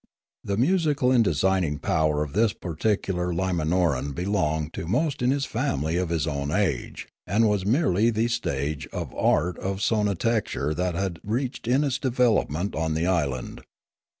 The 0.43 0.57
musical 0.57 1.11
and 1.11 1.23
designing 1.23 1.77
power 1.77 2.23
of 2.23 2.33
this 2.33 2.53
particular 2.53 3.27
Limanoran 3.31 4.15
belonged 4.15 4.73
to 4.73 4.87
most 4.87 5.21
in 5.21 5.29
his 5.29 5.45
family 5.45 5.95
of 5.97 6.09
his 6.09 6.25
own 6.25 6.49
age, 6.49 7.07
and 7.27 7.47
was 7.47 7.67
merely 7.67 8.09
the 8.09 8.27
stage 8.27 8.87
the 8.91 9.07
art 9.15 9.59
of 9.59 9.77
sonarchitecture 9.77 10.73
had 10.75 11.19
reached 11.23 11.67
in 11.67 11.83
its 11.83 11.99
development 11.99 12.73
on 12.73 12.95
the 12.95 13.05
island. 13.05 13.61